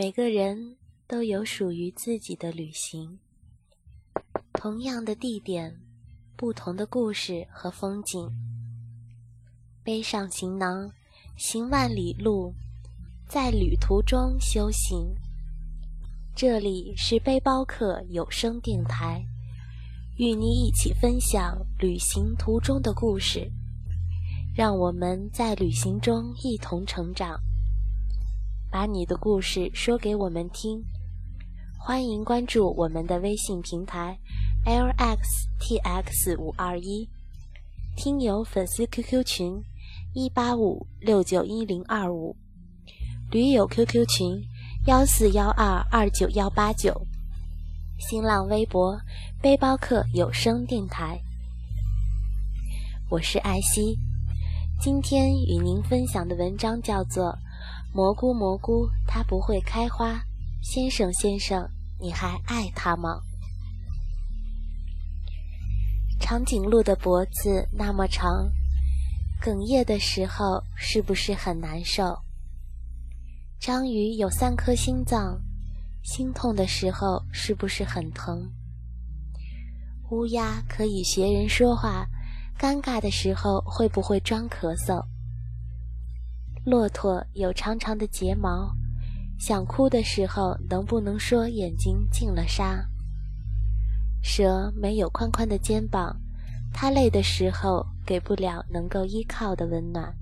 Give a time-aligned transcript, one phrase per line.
[0.00, 0.76] 每个人
[1.08, 3.18] 都有属于自己的旅行，
[4.52, 5.76] 同样的地点，
[6.36, 8.30] 不同的故事和风景。
[9.82, 10.88] 背上行囊，
[11.36, 12.54] 行万里路，
[13.26, 15.12] 在旅途中修行。
[16.32, 19.26] 这里是背包客有声电台，
[20.16, 23.50] 与你一起分享旅行途中的故事，
[24.54, 27.36] 让我们在旅行中一同成长。
[28.70, 30.84] 把你的故事说给我们听，
[31.78, 34.18] 欢迎关注我们的微信平台
[34.66, 37.08] lxtx 五二一，
[37.96, 39.64] 听友粉丝 QQ 群
[40.12, 42.36] 一八五六九一零二五，
[43.30, 44.44] 驴友 QQ 群
[44.86, 47.06] 幺四幺二二九幺八九，
[47.98, 49.00] 新浪微博
[49.40, 51.18] 背包客有声电台，
[53.08, 53.98] 我是艾希，
[54.78, 57.34] 今天与您分享的文章叫做。
[57.92, 60.22] 蘑菇，蘑菇，它不会开花。
[60.62, 63.20] 先生，先生，你还爱它吗？
[66.20, 68.52] 长颈鹿的脖子那么长，
[69.40, 72.18] 哽咽的时候是不是很难受？
[73.58, 75.40] 章鱼有三颗心脏，
[76.02, 78.52] 心痛的时候是不是很疼？
[80.10, 82.06] 乌鸦可以学人说话，
[82.58, 85.04] 尴尬的时候会不会装咳嗽？
[86.68, 88.76] 骆驼有长长的睫毛，
[89.38, 92.86] 想哭的时候能不能说眼睛进了沙？
[94.20, 96.20] 蛇没有宽宽的肩膀，
[96.70, 100.14] 它累的时候给不了能够依靠的温暖。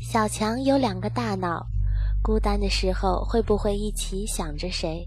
[0.00, 1.66] 小强有两个大脑，
[2.22, 5.06] 孤单的时候会不会一起想着谁？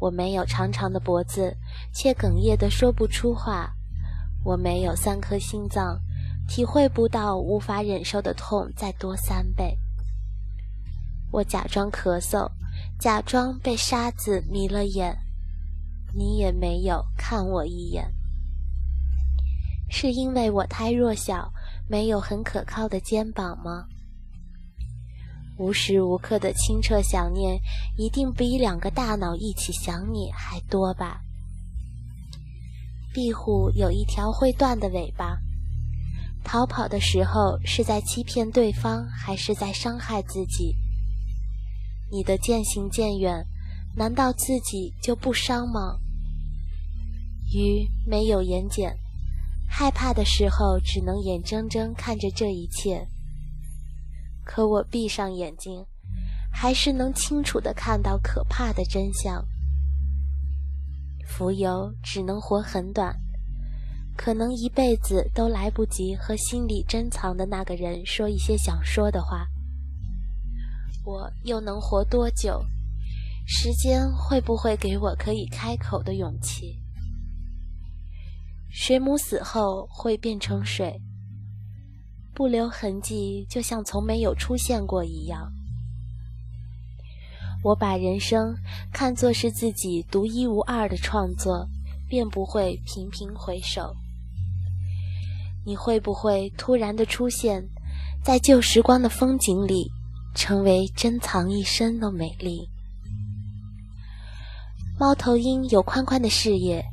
[0.00, 1.56] 我没有长长的脖子，
[1.94, 3.72] 却哽咽的说不出话。
[4.44, 6.00] 我没有三颗心脏。
[6.54, 9.74] 体会不到无法忍受的痛再多三倍。
[11.30, 12.46] 我假装咳嗽，
[13.00, 15.16] 假装被沙子迷了眼，
[16.14, 18.12] 你也没有看我一眼。
[19.88, 21.50] 是因为我太弱小，
[21.88, 23.86] 没有很可靠的肩膀吗？
[25.56, 27.58] 无时无刻的清澈想念，
[27.96, 31.22] 一定比两个大脑一起想你还多吧？
[33.14, 35.38] 壁虎有一条会断的尾巴。
[36.44, 40.76] 逃跑的时候是在欺骗对方，还是在伤害自己？
[42.10, 43.46] 你的渐行渐远，
[43.96, 45.98] 难道自己就不伤吗？
[47.54, 48.94] 鱼没有眼睑，
[49.68, 53.06] 害怕的时候只能眼睁睁看着这一切。
[54.44, 55.86] 可我闭上眼睛，
[56.50, 59.46] 还是能清楚地看到可怕的真相。
[61.24, 63.18] 浮游只能活很短。
[64.16, 69.46] 可能一辈子都来不及和心里珍藏的那个人说一些想说的话，
[71.04, 72.64] 我又能活多久？
[73.46, 76.78] 时间会不会给我可以开口的勇气？
[78.70, 81.00] 水母死后会变成水，
[82.32, 85.52] 不留痕迹，就像从没有出现过一样。
[87.64, 88.56] 我把人生
[88.92, 91.68] 看作是自己独一无二的创作，
[92.08, 93.96] 便不会频频回首。
[95.64, 97.62] 你会不会突然的出现
[98.24, 99.90] 在旧时光的风景里，
[100.34, 102.68] 成为珍藏一生的美丽？
[104.98, 106.84] 猫头鹰有宽宽的视野，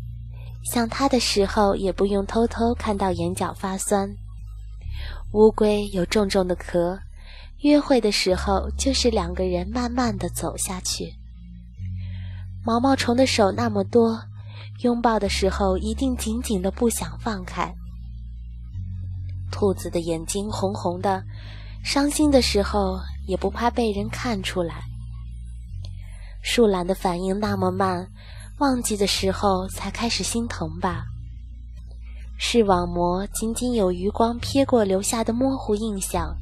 [0.71, 4.09] 想它的时候也不用偷偷看到眼角发酸。
[5.33, 6.99] 乌龟有重重的壳，
[7.61, 11.13] 约会的时候就是两个人慢慢的走下去。
[12.65, 14.19] 毛毛虫的手那么多，
[14.81, 17.73] 拥抱的时候一定紧紧的不想放开。
[19.51, 21.23] 兔子的眼睛红红的，
[21.83, 24.83] 伤心的时候也不怕被人看出来。
[26.41, 28.07] 树懒的反应那么慢，
[28.59, 31.05] 忘记的时候才开始心疼吧。
[32.37, 36.35] 视网膜仅仅有余光瞥过留下的模糊印象，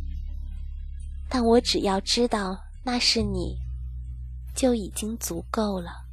[1.27, 3.57] 但我只要知道那是你，
[4.55, 6.06] 就已经足够了。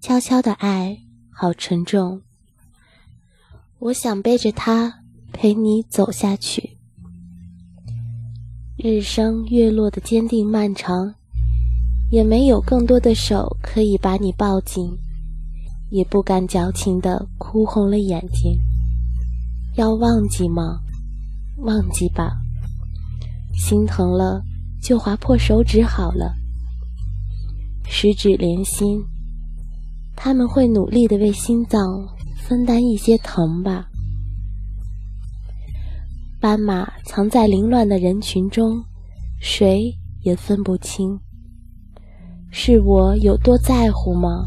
[0.00, 0.96] 悄悄的爱，
[1.30, 2.22] 好沉重。
[3.78, 6.78] 我想背着它陪你走下去。
[8.78, 11.14] 日升月落的坚定漫长，
[12.10, 14.90] 也没有更多的手可以把你抱紧，
[15.90, 18.58] 也不敢矫情的哭红了眼睛。
[19.76, 20.80] 要忘记吗？
[21.58, 22.32] 忘记吧。
[23.52, 24.42] 心疼了
[24.82, 26.34] 就划破手指好了。
[27.86, 29.04] 十指连心。
[30.22, 32.06] 他们会努力的为心脏
[32.36, 33.86] 分担一些疼吧。
[36.38, 38.84] 斑马藏在凌乱的人群中，
[39.40, 39.90] 谁
[40.22, 41.18] 也分不清。
[42.50, 44.46] 是我有多在乎吗？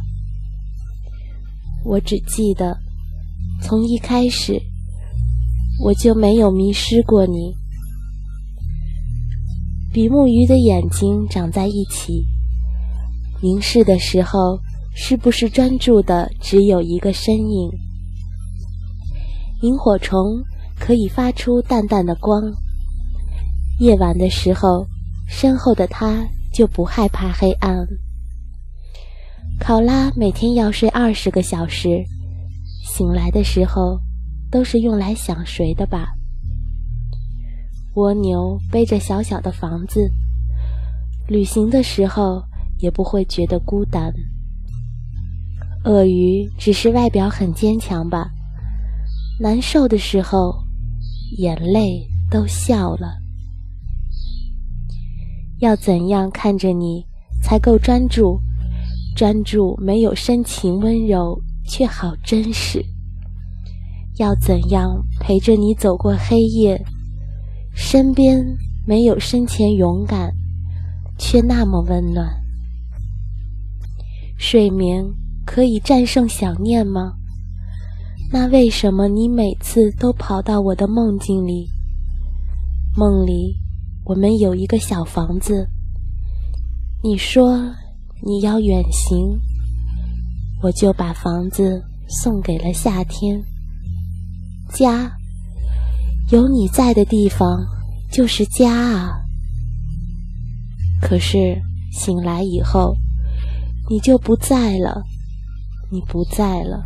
[1.83, 2.77] 我只记得，
[3.63, 4.61] 从一开始
[5.83, 7.55] 我就没有迷失过你。
[9.91, 12.27] 比目鱼的眼睛长在一起，
[13.41, 14.59] 凝视的时候，
[14.95, 17.71] 是不是专注的只有一个身影？
[19.61, 20.43] 萤火虫
[20.79, 22.41] 可以发出淡淡的光，
[23.79, 24.87] 夜晚的时候，
[25.27, 26.27] 身后的它。
[26.53, 27.83] 就不害怕黑暗。
[29.59, 32.05] 考拉每天要睡二十个小时，
[32.85, 33.99] 醒来的时候
[34.51, 36.09] 都是用来想谁的吧？
[37.95, 40.11] 蜗牛背着小小的房子，
[41.27, 42.43] 旅行的时候
[42.77, 44.13] 也不会觉得孤单。
[45.85, 48.29] 鳄鱼只是外表很坚强吧？
[49.39, 50.55] 难受的时候，
[51.37, 53.17] 眼泪都笑了。
[55.59, 57.05] 要怎样看着你
[57.41, 58.39] 才够专注？
[59.15, 62.83] 专注没有深情温柔，却好真实。
[64.17, 66.81] 要怎样陪着你走过黑夜？
[67.75, 68.43] 身边
[68.85, 70.31] 没有深浅勇敢，
[71.17, 72.41] 却那么温暖。
[74.37, 75.03] 睡眠
[75.45, 77.13] 可以战胜想念吗？
[78.31, 81.69] 那为什么你每次都跑到我的梦境里？
[82.97, 83.57] 梦里。
[84.05, 85.65] 我们有一个小房子，
[87.01, 87.57] 你说
[88.21, 89.39] 你要远行，
[90.61, 93.41] 我就把房子送给了夏天。
[94.73, 95.09] 家，
[96.31, 97.65] 有你在的地方
[98.11, 99.21] 就是家啊。
[101.01, 101.61] 可是
[101.93, 102.97] 醒来以后，
[103.89, 105.01] 你就不在了，
[105.93, 106.83] 你不在了，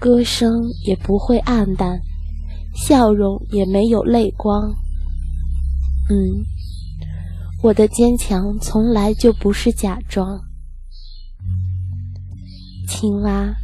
[0.00, 2.00] 歌声也不会暗淡，
[2.74, 4.74] 笑容也没有泪光。
[6.10, 6.44] 嗯，
[7.62, 10.40] 我的坚强从来就不是假装。
[12.88, 13.54] 青蛙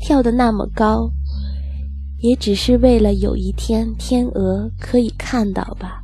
[0.00, 1.10] 跳得那么高，
[2.20, 6.00] 也只是为了有一天天鹅可以看到吧。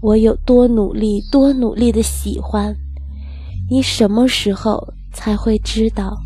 [0.00, 2.76] 我有多努力，多努力的喜欢
[3.70, 6.16] 你，什么时候才会知道？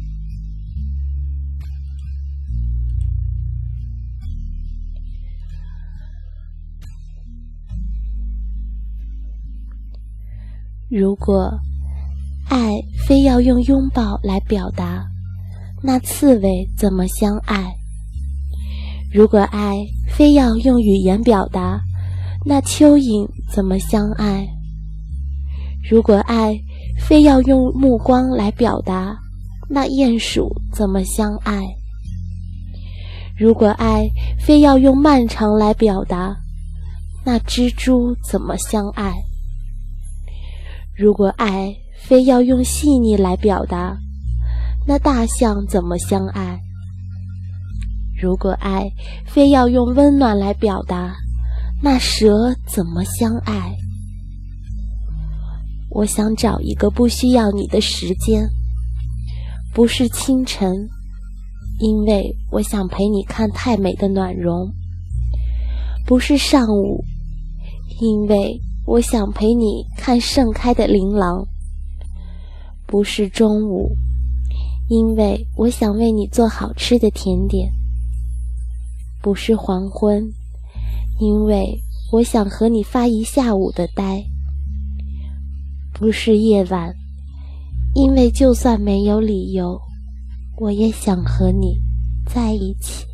[10.88, 11.59] 如果
[12.49, 12.71] 爱
[13.06, 15.05] 非要用拥抱来表达，
[15.82, 17.75] 那刺猬怎么相爱？
[19.12, 21.81] 如果爱非要用语言表达，
[22.44, 24.47] 那蚯蚓怎么相爱？
[25.91, 26.55] 如果爱
[26.98, 29.16] 非要用目光来表达，
[29.69, 31.62] 那鼹鼠怎么相爱？
[33.38, 34.08] 如果爱
[34.38, 36.37] 非要用漫长来表达，
[37.25, 39.12] 那蜘蛛怎么相爱？
[40.96, 43.98] 如果爱非要用细腻来表达，
[44.87, 46.60] 那大象怎么相爱？
[48.19, 48.90] 如果爱
[49.26, 51.14] 非要用温暖来表达，
[51.82, 53.76] 那蛇怎么相爱？
[55.96, 58.50] 我想找一个不需要你的时间，
[59.72, 60.91] 不是清晨，
[61.81, 64.69] 因为我想陪你看太美的暖融；
[66.05, 67.03] 不是上午，
[68.00, 68.60] 因为。
[68.88, 71.44] 我想陪你看盛开的琳琅，
[72.86, 73.96] 不是中午，
[74.88, 77.69] 因为我想为你做好吃的甜点；
[79.20, 80.32] 不是黄昏，
[81.19, 81.81] 因为
[82.12, 84.22] 我想和你发一下午的呆；
[85.98, 86.94] 不是夜晚，
[87.94, 89.81] 因为就算没有理由，
[90.58, 91.81] 我也想和你
[92.26, 93.06] 在一起。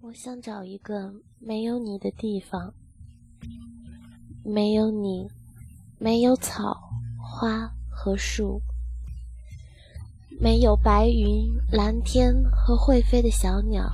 [0.00, 2.74] 我想找一个没有你的地方，
[4.44, 5.28] 没有你，
[6.00, 6.76] 没有草
[7.16, 8.60] 花和树，
[10.42, 13.88] 没有白云、蓝天和会飞的小鸟，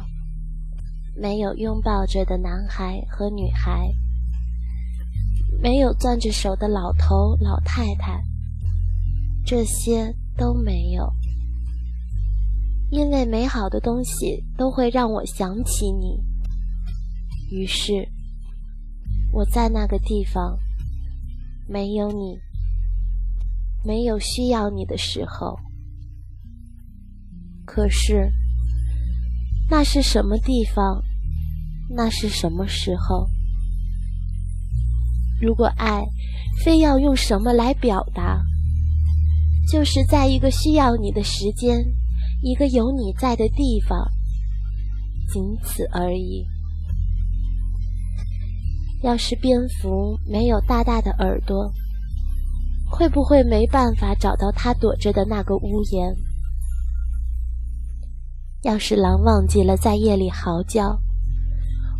[1.14, 3.93] 没有拥抱着的男孩和女孩，
[5.61, 8.25] 没有攥着手的老头老太太，
[9.45, 11.12] 这些都没有。
[12.90, 16.19] 因为美好的东西都会让我想起你，
[17.50, 18.09] 于是
[19.35, 20.59] 我在那个地方
[21.69, 22.40] 没有你，
[23.85, 25.55] 没有需要你的时候。
[27.69, 28.33] 可是
[29.71, 31.03] 那是什么地方？
[31.95, 33.29] 那是什么时候？
[35.39, 36.03] 如果爱
[36.65, 38.43] 非要用什么来表达，
[39.71, 41.85] 就是在一个需要你的时间，
[42.43, 44.11] 一个有你在的地方，
[45.31, 46.47] 仅此而已。
[49.03, 51.71] 要是蝙蝠没有大大的耳朵，
[52.91, 56.17] 会不会没办法找到它躲着的那个屋檐？
[58.62, 61.00] 要是狼忘记了在夜里嚎叫，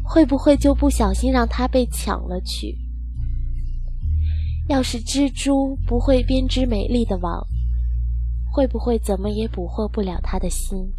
[0.03, 2.77] 会不会就不小心让它被抢了去？
[4.69, 7.47] 要是蜘蛛不会编织美丽的网，
[8.53, 10.93] 会不会怎么也捕获不了它的心？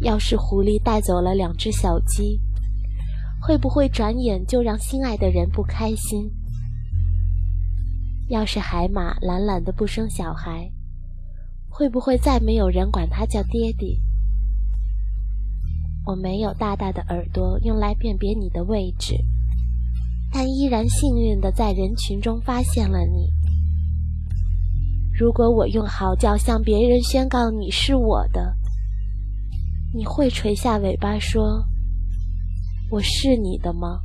[0.00, 2.40] 要是狐狸带走了两只小鸡，
[3.40, 6.30] 会不会转眼就让心爱的人不开心？
[8.28, 10.70] 要是海马懒懒的不生小孩，
[11.74, 13.98] 会不会再没有人管他叫爹爹？
[16.04, 19.16] 我没有大大的耳朵用来辨别你的位置，
[20.30, 23.32] 但依然幸运的在人群中发现了你。
[25.18, 28.54] 如果我用嚎叫向别人宣告你是我的，
[29.94, 31.64] 你会垂下尾巴说。
[32.90, 34.00] 我是你的吗？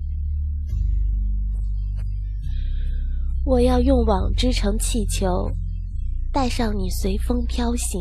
[3.44, 5.52] 我要用网织成气球，
[6.38, 8.00] 带上你随风飘行。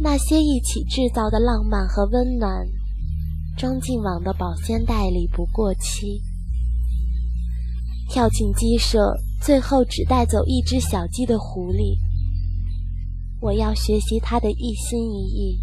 [0.00, 2.66] 那些一起制造的浪漫和温暖，
[3.56, 6.20] 装进网的保鲜袋里不过期。
[8.08, 11.96] 跳进鸡舍，最后只带走一只小鸡的狐狸，
[13.40, 15.60] 我要学习它的一心一意。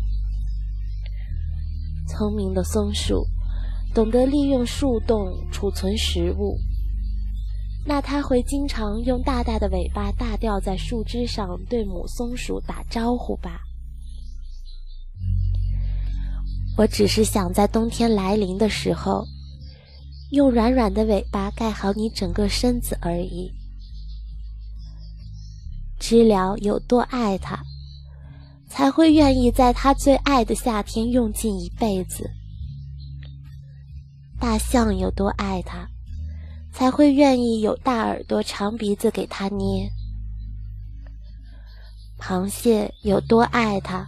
[2.07, 3.27] 聪明的松鼠
[3.93, 6.57] 懂得利用树洞储存食物，
[7.89, 13.61] 那它会经常用大大的尾巴大吊在树枝上，对母松鼠打招呼吧。
[16.77, 19.25] 我只是想在冬天来临的时候，
[20.31, 23.49] 用软软的尾巴盖好你整个身子而已。
[25.97, 27.57] 知了有多爱它？
[28.69, 32.29] 才会愿意在它最爱的夏天用尽一辈子。
[34.37, 35.89] 大象有多爱它，
[36.77, 39.89] 才会愿意有大耳朵、长鼻子给他捏。
[42.19, 44.05] 螃蟹有多爱他，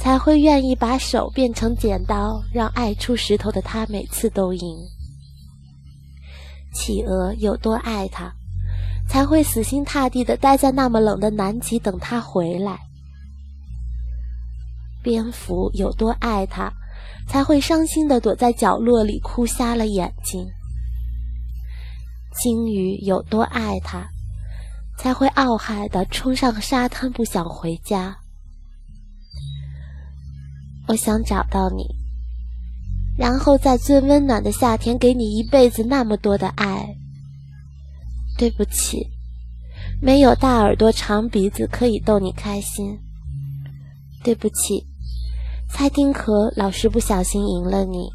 [0.00, 4.74] 才会愿意把手变成剪刀，让爱出石头的他每次都赢。
[6.72, 8.32] 企鹅有多爱他，
[9.06, 12.78] 才会死心塌地的待在那么冷的南极等他回来。
[15.02, 16.72] 蝙蝠有多爱他，
[17.28, 20.50] 才会伤心的躲在角落里哭瞎了眼睛。
[22.40, 24.08] 鲸鱼有多爱他，
[24.98, 28.16] 才会傲海的冲上沙滩不想回家。
[30.88, 31.84] 我想找到你，
[33.18, 36.94] 然后在最温暖的夏天给你一辈子那么多的爱。
[38.38, 39.08] 对不起，
[40.00, 42.98] 没有大耳朵长鼻子可以逗你开心。
[44.22, 44.84] 对不起。
[45.68, 48.08] 猜丁壳老是不小心赢了你，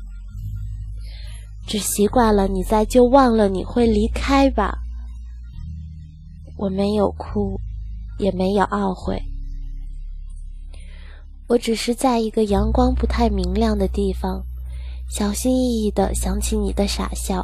[1.71, 4.77] 只习惯了你在，就忘了你会离开吧。
[6.57, 7.57] 我没有哭，
[8.19, 9.17] 也没有懊悔，
[11.47, 14.43] 我只是在一个阳光不太明亮的地方，
[15.09, 17.41] 小心翼翼地想起你的傻笑，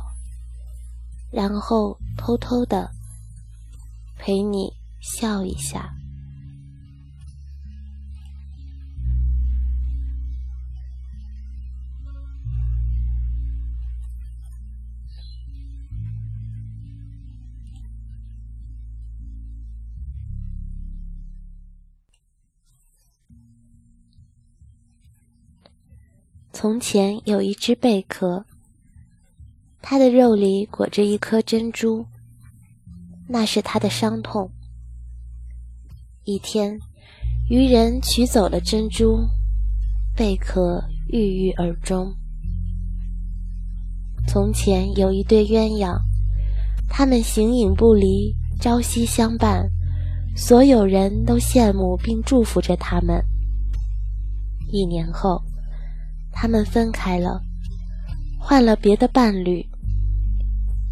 [1.32, 2.92] 然后偷偷的
[4.18, 5.90] 陪你笑一下。
[26.60, 28.44] 从前有一只贝壳，
[29.80, 32.04] 它的肉里裹着一颗珍珠，
[33.30, 34.50] 那是它的伤痛。
[36.24, 36.80] 一天，
[37.48, 39.20] 渔人取走了珍珠，
[40.16, 42.12] 贝壳郁郁而终。
[44.28, 45.96] 从前有一对鸳鸯，
[46.90, 49.70] 他们形影不离，朝夕相伴，
[50.36, 53.24] 所有人都羡慕并祝福着他们。
[54.72, 55.40] 一年后。
[56.39, 57.41] 他们分开了，
[58.39, 59.65] 换了别的伴侣，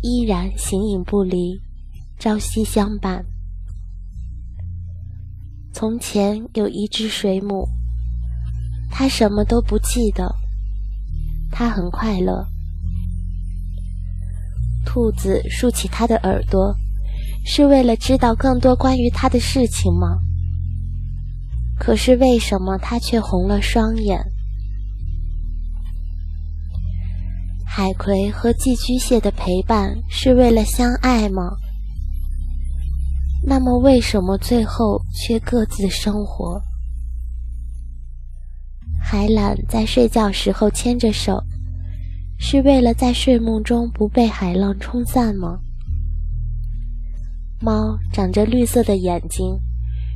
[0.01, 1.61] 依然形影不离，
[2.17, 3.23] 朝夕相伴。
[5.71, 7.67] 从前有一只水母，
[8.89, 10.35] 它什么都不记得，
[11.51, 12.47] 它很快乐。
[14.83, 16.75] 兔子竖起它的耳朵，
[17.45, 20.17] 是为了知道更多关于它的事情吗？
[21.77, 24.19] 可是为什么它却红了双眼？
[27.77, 31.57] 海葵和寄居蟹的陪伴是为了相爱吗？
[33.43, 36.61] 那么为什么最后却各自生活？
[39.03, 41.43] 海懒在睡觉时候牵着手，
[42.39, 45.59] 是为了在睡梦中不被海浪冲散吗？
[47.59, 49.59] 猫长着绿色的眼睛，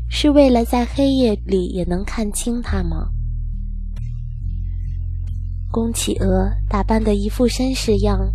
[0.09, 3.09] 是为了在黑夜里也能看清它吗？
[5.71, 8.33] 宫企鹅打扮的一副绅士样，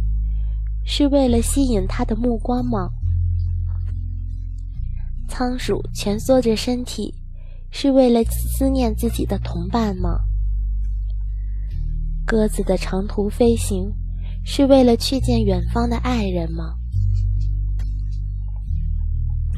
[0.85, 2.91] 是为了吸引他的目光吗？
[5.29, 7.13] 仓鼠蜷缩着身体，
[7.73, 10.21] 是为了思念自己的同伴吗？
[12.25, 13.93] 鸽子的长途飞行，
[14.45, 16.75] 是为了去见远方的爱人吗？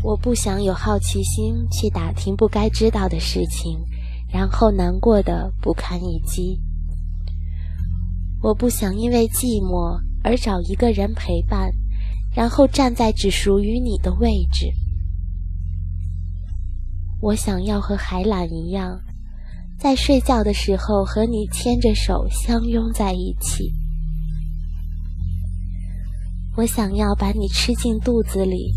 [0.02, 3.78] 我不想有好奇心去打听不该知道的事情，
[4.32, 6.58] 然后难过的不堪一击。
[8.46, 11.68] 我不想因为寂寞而找一个人陪伴，
[12.32, 14.72] 然后站在只属于你的位置。
[17.20, 19.00] 我想要和海懒一样，
[19.76, 23.74] 在睡觉的时候和你牵着手相拥在一起。
[26.56, 28.72] 我想要把你吃进肚子里，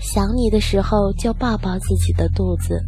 [0.00, 2.84] 想你的时候就抱抱自己的肚子。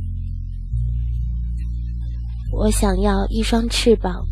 [2.52, 4.26] 我想要一双翅膀。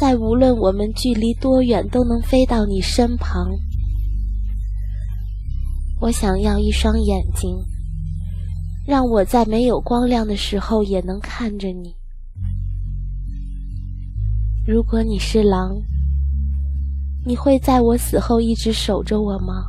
[0.00, 3.50] 在无论我们距离多远，都能飞到你身旁。
[6.00, 7.54] 我想要一双眼睛，
[8.86, 11.94] 让我在没有光亮的时候也能看着你。
[14.66, 15.76] 如果你是狼，
[17.26, 19.66] 你会在我死后一直守着我吗？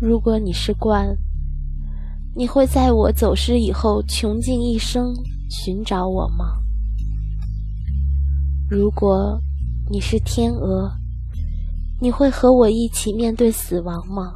[0.00, 1.12] 如果你是鹳，
[2.36, 5.12] 你会在我走失以后穷尽一生
[5.50, 6.62] 寻找我吗？
[8.68, 9.40] 如果
[9.88, 10.90] 你是天鹅，
[12.00, 14.34] 你会和我一起面对死亡吗？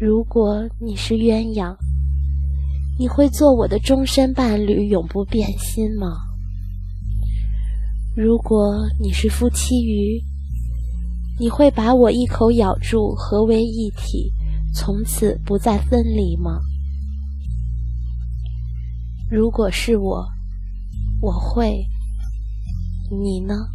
[0.00, 1.76] 如果你是鸳鸯，
[2.98, 6.16] 你会做我的终身伴侣，永不变心吗？
[8.16, 10.18] 如果你是夫妻鱼，
[11.38, 14.32] 你会把我一口咬住，合为一体，
[14.74, 16.60] 从此不再分离吗？
[19.30, 20.26] 如果是我，
[21.20, 21.86] 我会。
[23.10, 23.68] 你呢？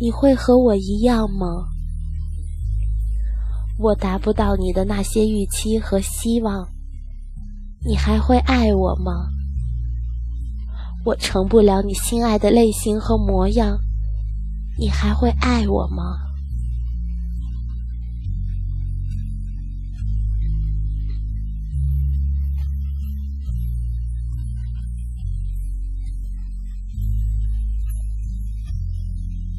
[0.00, 1.68] 你会和我一样吗？
[3.78, 6.68] 我达不到你的那些预期和希望，
[7.84, 9.28] 你还会爱我吗？
[11.04, 13.78] 我成不了你心爱的类型和模样，
[14.78, 16.25] 你还会爱我吗？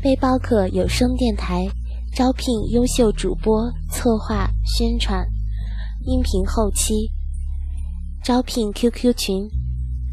[0.07, 1.67] 背包客有声电台
[2.15, 5.27] 招聘优秀主播、策划、宣传、
[6.05, 7.11] 音频后期。
[8.23, 9.49] 招聘 QQ 群：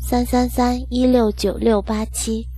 [0.00, 2.48] 三三三一六九六八七。